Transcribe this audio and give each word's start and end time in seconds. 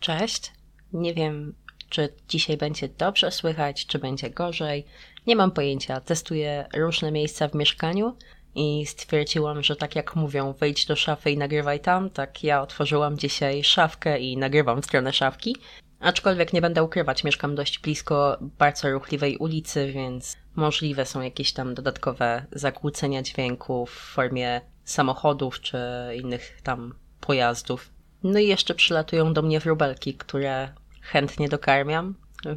Cześć. 0.00 0.52
Nie 0.92 1.14
wiem, 1.14 1.54
czy 1.88 2.08
dzisiaj 2.28 2.56
będzie 2.56 2.88
dobrze 2.88 3.30
słychać, 3.30 3.86
czy 3.86 3.98
będzie 3.98 4.30
gorzej. 4.30 4.86
Nie 5.26 5.36
mam 5.36 5.50
pojęcia. 5.50 6.00
Testuję 6.00 6.66
różne 6.74 7.12
miejsca 7.12 7.48
w 7.48 7.54
mieszkaniu 7.54 8.16
i 8.54 8.86
stwierdziłam, 8.86 9.62
że 9.62 9.76
tak 9.76 9.96
jak 9.96 10.16
mówią, 10.16 10.52
wejdź 10.52 10.86
do 10.86 10.96
szafy 10.96 11.30
i 11.30 11.38
nagrywaj 11.38 11.80
tam, 11.80 12.10
tak 12.10 12.44
ja 12.44 12.62
otworzyłam 12.62 13.18
dzisiaj 13.18 13.64
szafkę 13.64 14.18
i 14.18 14.36
nagrywam 14.36 14.82
w 14.82 14.84
stronę 14.84 15.12
szafki. 15.12 15.56
Aczkolwiek 16.00 16.52
nie 16.52 16.60
będę 16.60 16.82
ukrywać, 16.82 17.24
mieszkam 17.24 17.54
dość 17.54 17.78
blisko 17.78 18.38
bardzo 18.40 18.90
ruchliwej 18.90 19.36
ulicy, 19.36 19.92
więc 19.92 20.36
możliwe 20.56 21.06
są 21.06 21.20
jakieś 21.20 21.52
tam 21.52 21.74
dodatkowe 21.74 22.46
zakłócenia 22.52 23.22
dźwięku 23.22 23.86
w 23.86 23.90
formie 23.90 24.60
samochodów 24.84 25.60
czy 25.60 25.78
innych 26.22 26.60
tam 26.62 26.94
pojazdów. 27.20 27.90
No 28.22 28.38
i 28.38 28.46
jeszcze 28.46 28.74
przylatują 28.74 29.34
do 29.34 29.42
mnie 29.42 29.60
wróbelki, 29.60 30.14
które 30.14 30.68
chętnie 31.00 31.48
dokarmiam, 31.48 32.14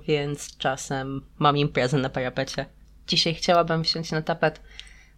więc 0.08 0.58
czasem 0.58 1.26
mam 1.40 1.58
imprezę 1.58 1.98
na 1.98 2.10
parapecie. 2.10 2.66
Dzisiaj 3.08 3.36
chciałabym 3.36 3.82
wziąć 3.82 4.12
na 4.12 4.22
tapet 4.22 4.62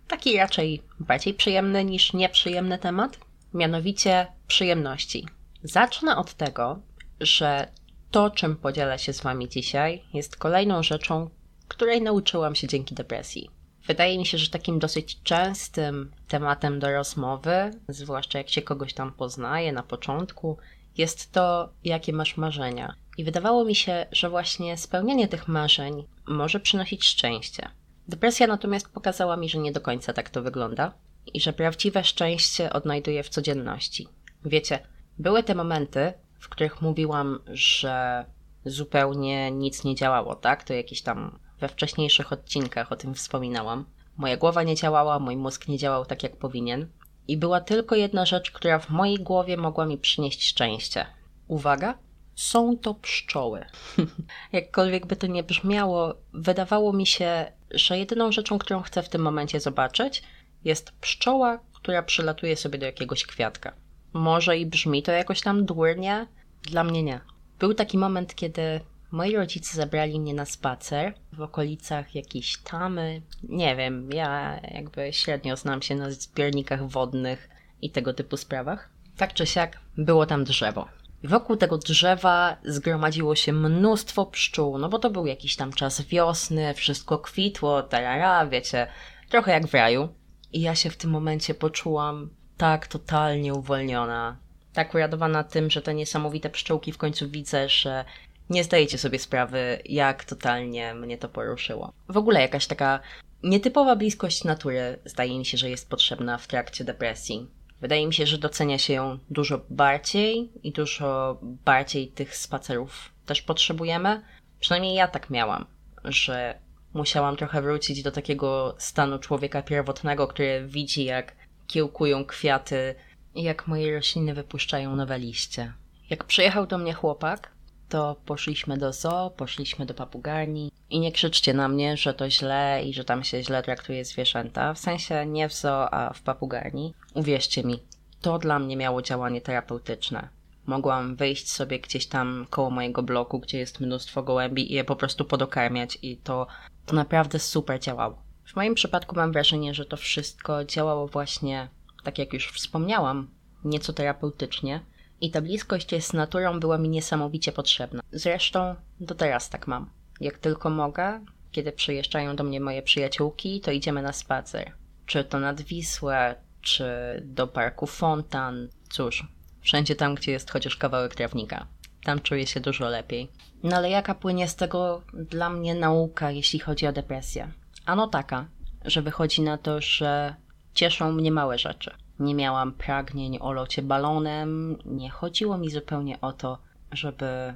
taki 0.07 0.37
raczej 0.37 0.81
bardziej 0.99 1.33
przyjemny 1.33 1.85
niż 1.85 2.13
nieprzyjemny 2.13 2.77
temat, 2.77 3.19
mianowicie 3.53 4.27
przyjemności. 4.47 5.27
Zacznę 5.63 6.17
od 6.17 6.33
tego, 6.33 6.79
że 7.19 7.67
to, 8.11 8.29
czym 8.29 8.55
podzielę 8.55 8.99
się 8.99 9.13
z 9.13 9.21
Wami 9.21 9.49
dzisiaj, 9.49 10.03
jest 10.13 10.35
kolejną 10.35 10.83
rzeczą, 10.83 11.29
której 11.67 12.01
nauczyłam 12.01 12.55
się 12.55 12.67
dzięki 12.67 12.95
depresji. 12.95 13.49
Wydaje 13.87 14.17
mi 14.17 14.25
się, 14.25 14.37
że 14.37 14.49
takim 14.49 14.79
dosyć 14.79 15.23
częstym 15.23 16.11
tematem 16.35 16.79
do 16.79 16.91
rozmowy, 16.91 17.71
zwłaszcza 17.89 18.37
jak 18.37 18.49
się 18.49 18.61
kogoś 18.61 18.93
tam 18.93 19.11
poznaje 19.11 19.73
na 19.73 19.83
początku, 19.83 20.57
jest 20.97 21.31
to, 21.31 21.69
jakie 21.83 22.13
masz 22.13 22.37
marzenia. 22.37 22.95
I 23.17 23.23
wydawało 23.23 23.65
mi 23.65 23.75
się, 23.75 24.05
że 24.11 24.29
właśnie 24.29 24.77
spełnianie 24.77 25.27
tych 25.27 25.47
marzeń 25.47 26.07
może 26.27 26.59
przynosić 26.59 27.05
szczęście. 27.05 27.69
Depresja 28.07 28.47
natomiast 28.47 28.89
pokazała 28.89 29.37
mi, 29.37 29.49
że 29.49 29.57
nie 29.57 29.71
do 29.71 29.81
końca 29.81 30.13
tak 30.13 30.29
to 30.29 30.41
wygląda 30.41 30.93
i 31.33 31.41
że 31.41 31.53
prawdziwe 31.53 32.03
szczęście 32.03 32.73
odnajduję 32.73 33.23
w 33.23 33.29
codzienności. 33.29 34.07
Wiecie, 34.45 34.79
były 35.17 35.43
te 35.43 35.55
momenty, 35.55 36.13
w 36.39 36.49
których 36.49 36.81
mówiłam, 36.81 37.39
że 37.47 38.25
zupełnie 38.65 39.51
nic 39.51 39.83
nie 39.83 39.95
działało, 39.95 40.35
tak? 40.35 40.63
To 40.63 40.73
jakieś 40.73 41.01
tam 41.01 41.39
we 41.59 41.67
wcześniejszych 41.67 42.33
odcinkach 42.33 42.91
o 42.91 42.95
tym 42.95 43.13
wspominałam. 43.13 43.85
Moja 44.17 44.37
głowa 44.37 44.63
nie 44.63 44.75
działała, 44.75 45.19
mój 45.19 45.37
mózg 45.37 45.67
nie 45.67 45.77
działał 45.77 46.05
tak 46.05 46.23
jak 46.23 46.37
powinien. 46.37 46.87
I 47.27 47.37
była 47.37 47.61
tylko 47.61 47.95
jedna 47.95 48.25
rzecz, 48.25 48.51
która 48.51 48.79
w 48.79 48.89
mojej 48.89 49.17
głowie 49.17 49.57
mogła 49.57 49.85
mi 49.85 49.97
przynieść 49.97 50.43
szczęście. 50.43 51.05
Uwaga, 51.47 51.97
są 52.35 52.77
to 52.77 52.93
pszczoły. 52.93 53.65
Jakkolwiek 54.51 55.05
by 55.05 55.15
to 55.15 55.27
nie 55.27 55.43
brzmiało, 55.43 56.15
wydawało 56.33 56.93
mi 56.93 57.05
się, 57.05 57.51
że 57.71 57.97
jedyną 57.97 58.31
rzeczą, 58.31 58.59
którą 58.59 58.81
chcę 58.81 59.03
w 59.03 59.09
tym 59.09 59.21
momencie 59.21 59.59
zobaczyć, 59.59 60.23
jest 60.63 60.91
pszczoła, 60.91 61.59
która 61.73 62.03
przylatuje 62.03 62.55
sobie 62.55 62.79
do 62.79 62.85
jakiegoś 62.85 63.25
kwiatka. 63.25 63.73
Może 64.13 64.57
i 64.57 64.65
brzmi 64.65 65.03
to 65.03 65.11
jakoś 65.11 65.41
tam 65.41 65.65
dурnie, 65.65 66.27
dla 66.63 66.83
mnie 66.83 67.03
nie. 67.03 67.19
Był 67.59 67.73
taki 67.73 67.97
moment, 67.97 68.35
kiedy 68.35 68.79
moi 69.15 69.35
rodzice 69.35 69.77
zabrali 69.77 70.19
mnie 70.19 70.33
na 70.33 70.45
spacer 70.45 71.13
w 71.33 71.41
okolicach 71.41 72.15
jakiejś 72.15 72.57
tamy. 72.57 73.21
Nie 73.43 73.75
wiem, 73.75 74.09
ja 74.13 74.59
jakby 74.71 75.13
średnio 75.13 75.55
znam 75.55 75.81
się 75.81 75.95
na 75.95 76.11
zbiornikach 76.11 76.89
wodnych 76.89 77.49
i 77.81 77.89
tego 77.89 78.13
typu 78.13 78.37
sprawach. 78.37 78.89
Tak 79.17 79.33
czy 79.33 79.45
siak, 79.45 79.79
było 79.97 80.25
tam 80.25 80.43
drzewo. 80.43 80.87
Wokół 81.23 81.55
tego 81.55 81.77
drzewa 81.77 82.57
zgromadziło 82.63 83.35
się 83.35 83.53
mnóstwo 83.53 84.25
pszczół, 84.25 84.77
no 84.77 84.89
bo 84.89 84.99
to 84.99 85.09
był 85.09 85.25
jakiś 85.25 85.55
tam 85.55 85.73
czas 85.73 86.01
wiosny, 86.01 86.73
wszystko 86.73 87.19
kwitło, 87.19 87.83
tarara, 87.83 88.45
wiecie, 88.45 88.87
trochę 89.29 89.51
jak 89.51 89.67
w 89.67 89.73
raju. 89.73 90.09
I 90.53 90.61
ja 90.61 90.75
się 90.75 90.89
w 90.89 90.97
tym 90.97 91.09
momencie 91.09 91.53
poczułam 91.53 92.29
tak 92.57 92.87
totalnie 92.87 93.53
uwolniona, 93.53 94.37
tak 94.73 94.93
uradowana 94.93 95.43
tym, 95.43 95.69
że 95.69 95.81
te 95.81 95.93
niesamowite 95.93 96.49
pszczółki 96.49 96.91
w 96.91 96.97
końcu 96.97 97.29
widzę, 97.29 97.69
że 97.69 98.05
nie 98.49 98.63
zdajecie 98.63 98.97
sobie 98.97 99.19
sprawy, 99.19 99.79
jak 99.85 100.25
totalnie 100.25 100.93
mnie 100.93 101.17
to 101.17 101.29
poruszyło. 101.29 101.93
W 102.09 102.17
ogóle 102.17 102.41
jakaś 102.41 102.67
taka 102.67 102.99
nietypowa 103.43 103.95
bliskość 103.95 104.43
natury 104.43 104.99
zdaje 105.05 105.39
mi 105.39 105.45
się, 105.45 105.57
że 105.57 105.69
jest 105.69 105.89
potrzebna 105.89 106.37
w 106.37 106.47
trakcie 106.47 106.83
depresji. 106.83 107.47
Wydaje 107.81 108.07
mi 108.07 108.13
się, 108.13 108.25
że 108.25 108.37
docenia 108.37 108.77
się 108.77 108.93
ją 108.93 109.19
dużo 109.29 109.61
bardziej 109.69 110.51
i 110.63 110.71
dużo 110.71 111.37
bardziej 111.41 112.07
tych 112.07 112.35
spacerów 112.35 113.09
też 113.25 113.41
potrzebujemy. 113.41 114.21
Przynajmniej 114.59 114.95
ja 114.95 115.07
tak 115.07 115.29
miałam, 115.29 115.65
że 116.03 116.59
musiałam 116.93 117.37
trochę 117.37 117.61
wrócić 117.61 118.03
do 118.03 118.11
takiego 118.11 118.75
stanu 118.77 119.19
człowieka 119.19 119.61
pierwotnego, 119.61 120.27
który 120.27 120.67
widzi, 120.67 121.05
jak 121.05 121.35
kiełkują 121.67 122.25
kwiaty 122.25 122.95
jak 123.35 123.67
moje 123.67 123.95
rośliny 123.95 124.33
wypuszczają 124.33 124.95
nowe 124.95 125.19
liście. 125.19 125.73
Jak 126.09 126.23
przyjechał 126.23 126.67
do 126.67 126.77
mnie 126.77 126.93
chłopak, 126.93 127.51
to 127.89 128.15
poszliśmy 128.25 128.77
do 128.77 128.93
zoo, 128.93 129.29
poszliśmy 129.29 129.85
do 129.85 129.93
papugarni 129.93 130.71
i 130.89 130.99
nie 130.99 131.11
krzyczcie 131.11 131.53
na 131.53 131.67
mnie, 131.67 131.97
że 131.97 132.13
to 132.13 132.29
źle 132.29 132.83
i 132.85 132.93
że 132.93 133.05
tam 133.05 133.23
się 133.23 133.43
źle 133.43 133.63
traktuje 133.63 134.05
zwierzęta. 134.05 134.73
W 134.73 134.79
sensie 134.79 135.25
nie 135.25 135.49
w 135.49 135.53
zoo, 135.53 135.93
a 135.93 136.13
w 136.13 136.21
papugarni. 136.21 136.93
Uwierzcie 137.13 137.63
mi, 137.63 137.79
to 138.21 138.39
dla 138.39 138.59
mnie 138.59 138.77
miało 138.77 139.01
działanie 139.01 139.41
terapeutyczne. 139.41 140.29
Mogłam 140.65 141.15
wyjść 141.15 141.51
sobie 141.51 141.79
gdzieś 141.79 142.07
tam 142.07 142.47
koło 142.49 142.69
mojego 142.69 143.03
bloku, 143.03 143.39
gdzie 143.39 143.57
jest 143.57 143.79
mnóstwo 143.79 144.23
gołębi 144.23 144.71
i 144.71 144.75
je 144.75 144.83
po 144.83 144.95
prostu 144.95 145.25
podokarmiać 145.25 145.97
i 146.01 146.17
to, 146.17 146.47
to 146.85 146.95
naprawdę 146.95 147.39
super 147.39 147.79
działało. 147.79 148.23
W 148.45 148.55
moim 148.55 148.75
przypadku 148.75 149.15
mam 149.15 149.31
wrażenie, 149.31 149.73
że 149.73 149.85
to 149.85 149.97
wszystko 149.97 150.65
działało 150.65 151.07
właśnie, 151.07 151.67
tak 152.03 152.17
jak 152.17 152.33
już 152.33 152.51
wspomniałam, 152.51 153.29
nieco 153.63 153.93
terapeutycznie, 153.93 154.79
i 155.21 155.31
ta 155.31 155.41
bliskość 155.41 156.03
z 156.03 156.13
naturą 156.13 156.59
była 156.59 156.77
mi 156.77 156.89
niesamowicie 156.89 157.51
potrzebna. 157.51 158.01
Zresztą 158.11 158.75
do 158.99 159.15
teraz 159.15 159.49
tak 159.49 159.67
mam. 159.67 159.89
Jak 160.21 160.37
tylko 160.37 160.69
mogę, 160.69 161.25
kiedy 161.51 161.71
przyjeżdżają 161.71 162.35
do 162.35 162.43
mnie 162.43 162.59
moje 162.59 162.81
przyjaciółki, 162.81 163.61
to 163.61 163.71
idziemy 163.71 164.01
na 164.01 164.13
spacer. 164.13 164.71
Czy 165.05 165.23
to 165.23 165.39
nad 165.39 165.61
Wisłę, 165.61 166.35
czy 166.61 166.85
do 167.25 167.47
parku 167.47 167.87
Fontan. 167.87 168.69
Cóż, 168.89 169.27
wszędzie 169.61 169.95
tam, 169.95 170.15
gdzie 170.15 170.31
jest 170.31 170.51
chociaż 170.51 170.75
kawałek 170.75 171.15
trawnika. 171.15 171.67
Tam 172.03 172.19
czuję 172.19 172.47
się 172.47 172.59
dużo 172.59 172.89
lepiej. 172.89 173.31
No 173.63 173.75
ale 173.75 173.89
jaka 173.89 174.15
płynie 174.15 174.47
z 174.47 174.55
tego 174.55 175.01
dla 175.13 175.49
mnie 175.49 175.75
nauka, 175.75 176.31
jeśli 176.31 176.59
chodzi 176.59 176.87
o 176.87 176.91
depresję? 176.91 177.51
Ano 177.85 178.07
taka, 178.07 178.45
że 178.85 179.01
wychodzi 179.01 179.41
na 179.41 179.57
to, 179.57 179.81
że 179.81 180.35
cieszą 180.73 181.11
mnie 181.11 181.31
małe 181.31 181.57
rzeczy. 181.57 181.91
Nie 182.19 182.35
miałam 182.35 182.73
pragnień 182.73 183.37
o 183.41 183.51
locie 183.51 183.81
balonem, 183.81 184.77
nie 184.85 185.09
chodziło 185.09 185.57
mi 185.57 185.69
zupełnie 185.69 186.21
o 186.21 186.33
to, 186.33 186.57
żeby, 186.91 187.55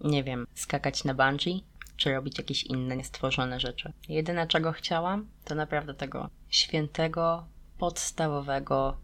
nie 0.00 0.24
wiem, 0.24 0.46
skakać 0.54 1.04
na 1.04 1.14
bungee, 1.14 1.64
czy 1.96 2.12
robić 2.12 2.38
jakieś 2.38 2.64
inne 2.64 2.96
niestworzone 2.96 3.60
rzeczy. 3.60 3.92
Jedyne 4.08 4.46
czego 4.46 4.72
chciałam, 4.72 5.28
to 5.44 5.54
naprawdę 5.54 5.94
tego 5.94 6.28
świętego, 6.48 7.46
podstawowego 7.78 8.96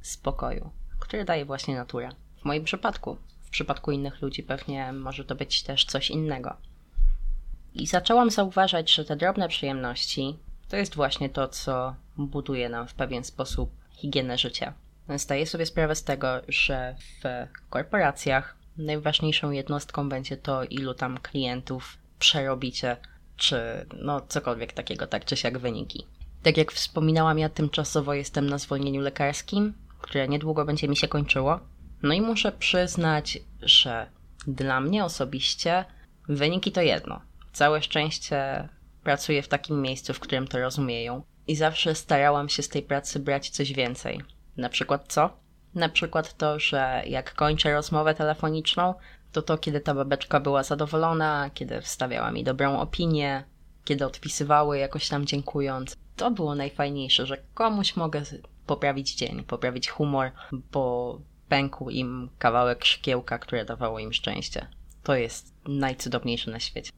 spokoju, 0.00 0.70
który 0.98 1.24
daje 1.24 1.44
właśnie 1.44 1.76
natura. 1.76 2.10
W 2.42 2.44
moim 2.44 2.64
przypadku, 2.64 3.16
w 3.42 3.50
przypadku 3.50 3.90
innych 3.90 4.22
ludzi 4.22 4.42
pewnie 4.42 4.92
może 4.92 5.24
to 5.24 5.34
być 5.34 5.62
też 5.62 5.84
coś 5.84 6.10
innego. 6.10 6.56
I 7.74 7.86
zaczęłam 7.86 8.30
zauważać, 8.30 8.94
że 8.94 9.04
te 9.04 9.16
drobne 9.16 9.48
przyjemności 9.48 10.38
to 10.68 10.76
jest 10.76 10.94
właśnie 10.94 11.28
to, 11.28 11.48
co 11.48 11.94
buduje 12.16 12.68
nam 12.68 12.88
w 12.88 12.94
pewien 12.94 13.24
sposób 13.24 13.70
higienę 13.90 14.38
życia. 14.38 14.72
Zdaję 15.16 15.46
sobie 15.46 15.66
sprawę 15.66 15.94
z 15.94 16.04
tego, 16.04 16.28
że 16.48 16.96
w 16.98 17.46
korporacjach 17.70 18.56
najważniejszą 18.76 19.50
jednostką 19.50 20.08
będzie 20.08 20.36
to, 20.36 20.64
ilu 20.64 20.94
tam 20.94 21.18
klientów 21.18 21.98
przerobicie, 22.18 22.96
czy 23.36 23.86
no 24.02 24.20
cokolwiek 24.20 24.72
takiego, 24.72 25.06
tak 25.06 25.24
czy 25.24 25.36
siak 25.36 25.58
wyniki. 25.58 26.06
Tak 26.42 26.56
jak 26.56 26.72
wspominałam, 26.72 27.38
ja 27.38 27.48
tymczasowo 27.48 28.14
jestem 28.14 28.48
na 28.48 28.58
zwolnieniu 28.58 29.00
lekarskim, 29.00 29.74
które 30.00 30.28
niedługo 30.28 30.64
będzie 30.64 30.88
mi 30.88 30.96
się 30.96 31.08
kończyło. 31.08 31.60
No 32.02 32.14
i 32.14 32.20
muszę 32.20 32.52
przyznać, 32.52 33.38
że 33.62 34.06
dla 34.46 34.80
mnie 34.80 35.04
osobiście 35.04 35.84
wyniki 36.28 36.72
to 36.72 36.80
jedno. 36.82 37.20
Całe 37.52 37.82
szczęście 37.82 38.68
pracuję 39.06 39.42
w 39.42 39.48
takim 39.48 39.82
miejscu, 39.82 40.14
w 40.14 40.20
którym 40.20 40.48
to 40.48 40.58
rozumieją. 40.58 41.22
I 41.46 41.56
zawsze 41.56 41.94
starałam 41.94 42.48
się 42.48 42.62
z 42.62 42.68
tej 42.68 42.82
pracy 42.82 43.20
brać 43.20 43.50
coś 43.50 43.72
więcej. 43.72 44.20
Na 44.56 44.68
przykład 44.68 45.04
co? 45.08 45.30
Na 45.74 45.88
przykład 45.88 46.36
to, 46.36 46.58
że 46.58 47.02
jak 47.06 47.34
kończę 47.34 47.72
rozmowę 47.72 48.14
telefoniczną, 48.14 48.94
to 49.32 49.42
to, 49.42 49.58
kiedy 49.58 49.80
ta 49.80 49.94
babeczka 49.94 50.40
była 50.40 50.62
zadowolona, 50.62 51.50
kiedy 51.54 51.80
wstawiała 51.80 52.30
mi 52.30 52.44
dobrą 52.44 52.80
opinię, 52.80 53.44
kiedy 53.84 54.06
odpisywały 54.06 54.78
jakoś 54.78 55.08
tam 55.08 55.24
dziękując. 55.24 55.96
To 56.16 56.30
było 56.30 56.54
najfajniejsze, 56.54 57.26
że 57.26 57.36
komuś 57.54 57.96
mogę 57.96 58.22
poprawić 58.66 59.14
dzień, 59.14 59.44
poprawić 59.44 59.90
humor, 59.90 60.30
bo 60.72 61.18
pękł 61.48 61.90
im 61.90 62.30
kawałek 62.38 62.84
szkiełka, 62.84 63.38
które 63.38 63.64
dawało 63.64 63.98
im 63.98 64.12
szczęście. 64.12 64.66
To 65.02 65.14
jest 65.14 65.54
najcudowniejsze 65.68 66.50
na 66.50 66.60
świecie. 66.60 66.92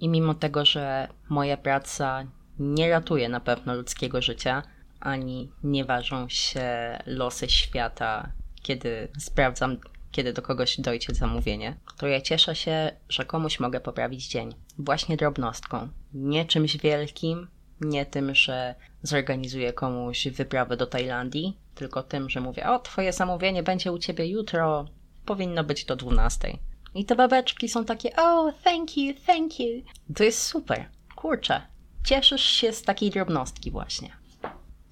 I 0.00 0.08
mimo 0.08 0.34
tego, 0.34 0.64
że 0.64 1.08
moja 1.28 1.56
praca 1.56 2.24
nie 2.58 2.90
ratuje 2.90 3.28
na 3.28 3.40
pewno 3.40 3.74
ludzkiego 3.74 4.22
życia, 4.22 4.62
ani 5.00 5.50
nie 5.64 5.84
ważą 5.84 6.28
się 6.28 6.98
losy 7.06 7.48
świata, 7.48 8.32
kiedy 8.62 9.08
sprawdzam, 9.18 9.76
kiedy 10.10 10.32
do 10.32 10.42
kogoś 10.42 10.80
dojdzie 10.80 11.14
zamówienie, 11.14 11.76
to 11.96 12.06
ja 12.06 12.20
cieszę 12.20 12.54
się, 12.54 12.90
że 13.08 13.24
komuś 13.24 13.60
mogę 13.60 13.80
poprawić 13.80 14.28
dzień. 14.28 14.54
Właśnie 14.78 15.16
drobnostką. 15.16 15.88
Nie 16.14 16.44
czymś 16.44 16.76
wielkim, 16.76 17.48
nie 17.80 18.06
tym, 18.06 18.34
że 18.34 18.74
zorganizuję 19.02 19.72
komuś 19.72 20.28
wyprawę 20.28 20.76
do 20.76 20.86
Tajlandii, 20.86 21.56
tylko 21.74 22.02
tym, 22.02 22.30
że 22.30 22.40
mówię, 22.40 22.68
o, 22.68 22.78
twoje 22.78 23.12
zamówienie 23.12 23.62
będzie 23.62 23.92
u 23.92 23.98
ciebie 23.98 24.26
jutro, 24.26 24.86
powinno 25.26 25.64
być 25.64 25.84
do 25.84 25.96
12. 25.96 26.58
I 26.94 27.04
te 27.04 27.16
babeczki 27.16 27.68
są 27.68 27.84
takie, 27.84 28.16
oh, 28.16 28.52
thank 28.64 28.96
you, 28.96 29.14
thank 29.26 29.60
you. 29.60 29.82
To 30.16 30.24
jest 30.24 30.42
super. 30.42 30.88
Kurczę, 31.16 31.62
cieszysz 32.04 32.44
się 32.44 32.72
z 32.72 32.82
takiej 32.82 33.10
drobnostki 33.10 33.70
właśnie. 33.70 34.16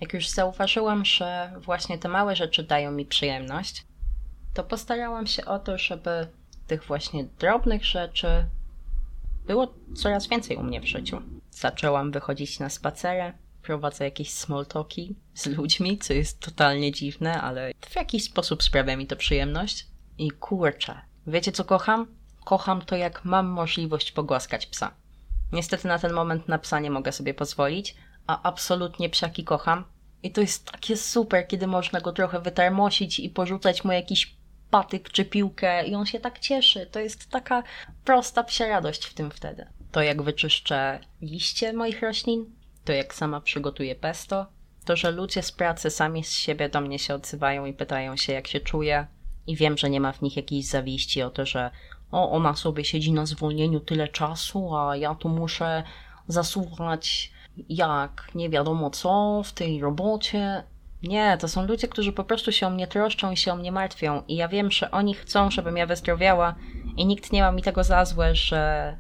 Jak 0.01 0.13
już 0.15 0.29
zauważyłam, 0.29 1.05
że 1.05 1.53
właśnie 1.57 1.99
te 1.99 2.09
małe 2.09 2.37
rzeczy 2.37 2.63
dają 2.63 2.93
mi 2.93 3.07
przyjemność, 3.07 3.87
to 4.55 4.65
postarałam 4.65 5.27
się 5.27 5.45
o 5.45 5.59
to, 5.59 5.79
żeby 5.79 6.27
tych 6.67 6.85
właśnie 6.85 7.25
drobnych 7.25 7.85
rzeczy 7.85 8.47
było 9.47 9.75
coraz 9.95 10.27
więcej 10.27 10.57
u 10.57 10.63
mnie 10.63 10.81
w 10.81 10.87
życiu. 10.87 11.23
Zaczęłam 11.51 12.11
wychodzić 12.11 12.59
na 12.59 12.71
spacery, 12.71 13.33
prowadzę 13.63 14.05
jakieś 14.05 14.31
small 14.31 14.67
talki 14.67 15.17
z 15.35 15.47
ludźmi, 15.47 15.99
co 15.99 16.13
jest 16.13 16.41
totalnie 16.41 16.93
dziwne, 16.93 17.41
ale 17.43 17.73
w 17.81 17.97
jakiś 17.97 18.25
sposób 18.25 18.63
sprawia 18.63 18.97
mi 18.97 19.07
to 19.07 19.17
przyjemność. 19.17 19.87
I 20.19 20.31
kurczę, 20.31 21.01
wiecie 21.27 21.53
co 21.53 21.65
kocham? 21.65 22.07
Kocham 22.45 22.83
to, 22.83 22.97
jak 22.97 23.25
mam 23.25 23.47
możliwość 23.47 24.13
pogłaskać 24.13 24.67
psa. 24.67 24.95
Niestety 25.53 25.89
na 25.89 25.99
ten 25.99 26.13
moment 26.13 26.49
na 26.49 26.59
psa 26.59 26.81
nie 26.81 26.91
mogę 26.91 27.13
sobie 27.13 27.35
pozwolić, 27.35 27.95
a 28.27 28.43
absolutnie 28.43 29.11
psiaki 29.11 29.45
kocham. 29.45 29.85
I 30.23 30.31
to 30.31 30.41
jest 30.41 30.71
takie 30.73 30.97
super, 30.97 31.49
kiedy 31.49 31.67
można 31.67 32.01
go 32.01 32.13
trochę 32.13 32.41
wytarmosić 32.41 33.21
i 33.21 33.31
porzucać 33.31 33.85
mu 33.85 33.93
jakiś 33.93 34.37
patyk 34.71 35.11
czy 35.11 35.25
piłkę 35.25 35.87
i 35.87 35.95
on 35.95 36.07
się 36.07 36.21
tak 36.21 36.39
cieszy. 36.39 36.87
To 36.87 37.01
jest 37.01 37.31
taka 37.31 37.63
prosta 38.05 38.45
psia 38.45 38.69
radość 38.69 39.05
w 39.05 39.15
tym 39.15 39.31
wtedy. 39.31 39.67
To 39.93 40.03
jak 40.03 40.23
wyczyszczę 40.23 41.01
liście 41.21 41.73
moich 41.73 42.03
roślin, 42.03 42.55
to 42.85 42.93
jak 42.93 43.15
sama 43.15 43.41
przygotuję 43.41 43.95
pesto, 43.95 44.47
to 44.85 44.97
że 44.97 45.11
ludzie 45.11 45.43
z 45.43 45.53
pracy 45.53 45.91
sami 45.91 46.25
z 46.25 46.33
siebie 46.33 46.69
do 46.69 46.81
mnie 46.81 46.99
się 46.99 47.15
odzywają 47.15 47.67
i 47.67 47.73
pytają 47.73 48.17
się 48.17 48.33
jak 48.33 48.49
się 48.49 48.61
czuję 48.61 49.07
i 49.47 49.57
wiem, 49.57 49.79
że 49.79 49.91
nie 49.91 50.01
ma 50.01 50.13
w 50.13 50.23
nich 50.23 50.37
jakiejś 50.37 50.67
zawiści 50.67 51.23
o 51.23 51.31
to, 51.31 51.47
że 51.47 51.71
o, 52.13 52.31
ona 52.31 52.55
sobie 52.55 52.85
siedzi 52.85 53.13
na 53.13 53.27
zwolnieniu 53.27 53.81
tyle 53.81 54.09
czasu, 54.09 54.77
a 54.77 54.97
ja 54.97 55.15
tu 55.15 55.29
muszę 55.29 55.83
zasuwać 56.29 57.33
jak 57.69 58.31
nie 58.35 58.51
wiadomo 58.51 58.91
co 58.91 59.43
w 59.45 59.53
tej 59.53 59.81
robocie. 59.81 60.63
Nie, 61.03 61.37
to 61.41 61.49
są 61.49 61.67
ludzie, 61.67 61.89
którzy 61.89 62.13
po 62.13 62.25
prostu 62.25 62.53
się 62.53 62.67
o 62.67 62.71
mnie 62.71 62.87
troszczą 62.87 63.33
i 63.33 63.37
się 63.37 63.53
o 63.53 63.57
mnie 63.57 63.73
martwią. 63.73 64.23
I 64.29 64.37
ja 64.37 64.49
wiem, 64.49 64.71
że 64.71 64.91
oni 64.91 65.15
chcą, 65.15 65.51
żebym 65.51 65.77
ja 65.77 65.87
wyzdrowiała 65.87 66.55
i 66.97 67.07
nikt 67.07 67.33
nie 67.33 67.43
ma 67.43 67.53
mi 67.53 67.63
tego 67.63 67.85
za 67.85 68.05
złe, 68.05 68.35
że, 68.35 68.97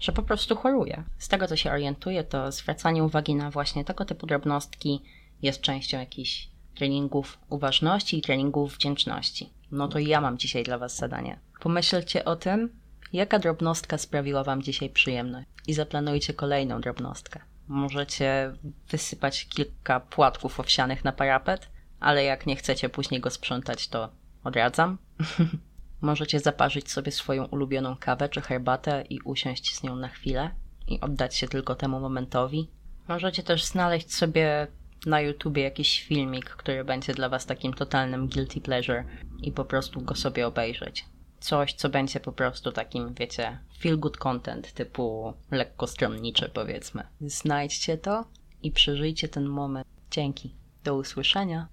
że 0.00 0.12
po 0.12 0.22
prostu 0.22 0.56
choruję. 0.56 1.04
Z 1.18 1.28
tego, 1.28 1.46
co 1.46 1.56
się 1.56 1.72
orientuję, 1.72 2.24
to 2.24 2.52
zwracanie 2.52 3.04
uwagi 3.04 3.34
na 3.34 3.50
właśnie 3.50 3.84
tego 3.84 4.04
typu 4.04 4.26
drobnostki 4.26 5.02
jest 5.42 5.60
częścią 5.60 5.98
jakichś 5.98 6.48
treningów 6.74 7.38
uważności 7.48 8.18
i 8.18 8.22
treningów 8.22 8.74
wdzięczności. 8.74 9.50
No 9.70 9.88
to 9.88 9.98
ja 9.98 10.20
mam 10.20 10.38
dzisiaj 10.38 10.62
dla 10.62 10.78
Was 10.78 10.96
zadanie. 10.96 11.38
Pomyślcie 11.60 12.24
o 12.24 12.36
tym, 12.36 12.70
jaka 13.12 13.38
drobnostka 13.38 13.98
sprawiła 13.98 14.44
Wam 14.44 14.62
dzisiaj 14.62 14.90
przyjemność 14.90 15.48
i 15.66 15.74
zaplanujcie 15.74 16.34
kolejną 16.34 16.80
drobnostkę. 16.80 17.40
Możecie 17.68 18.52
wysypać 18.90 19.48
kilka 19.48 20.00
płatków 20.00 20.60
owsianych 20.60 21.04
na 21.04 21.12
parapet, 21.12 21.68
ale 22.00 22.24
jak 22.24 22.46
nie 22.46 22.56
chcecie 22.56 22.88
później 22.88 23.20
go 23.20 23.30
sprzątać, 23.30 23.88
to 23.88 24.08
odradzam. 24.44 24.98
Możecie 26.00 26.40
zaparzyć 26.40 26.90
sobie 26.90 27.12
swoją 27.12 27.44
ulubioną 27.44 27.96
kawę 27.96 28.28
czy 28.28 28.40
herbatę 28.40 29.04
i 29.10 29.20
usiąść 29.20 29.74
z 29.74 29.82
nią 29.82 29.96
na 29.96 30.08
chwilę 30.08 30.50
i 30.88 31.00
oddać 31.00 31.36
się 31.36 31.48
tylko 31.48 31.74
temu 31.74 32.00
momentowi. 32.00 32.70
Możecie 33.08 33.42
też 33.42 33.64
znaleźć 33.64 34.14
sobie 34.14 34.66
na 35.06 35.20
YouTubie 35.20 35.62
jakiś 35.62 36.02
filmik, 36.02 36.50
który 36.50 36.84
będzie 36.84 37.14
dla 37.14 37.28
Was 37.28 37.46
takim 37.46 37.74
totalnym 37.74 38.28
guilty 38.28 38.60
pleasure 38.60 39.04
i 39.42 39.52
po 39.52 39.64
prostu 39.64 40.00
go 40.00 40.14
sobie 40.14 40.46
obejrzeć. 40.46 41.04
Coś, 41.40 41.72
co 41.72 41.88
będzie 41.88 42.20
po 42.20 42.32
prostu 42.32 42.72
takim, 42.72 43.14
wiecie, 43.14 43.58
feel 43.78 43.98
good 43.98 44.16
content 44.16 44.72
typu 44.72 45.34
lekko 45.50 45.86
stronniczy 45.86 46.48
powiedzmy. 46.54 47.02
Znajdźcie 47.20 47.98
to 47.98 48.24
i 48.62 48.70
przeżyjcie 48.70 49.28
ten 49.28 49.46
moment. 49.46 49.86
Dzięki. 50.10 50.54
Do 50.84 50.94
usłyszenia. 50.96 51.68